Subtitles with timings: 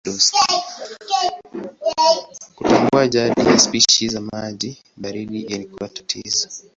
[2.55, 6.49] Kutambua jadi ya spishi za maji baridi ilikuwa tatizo.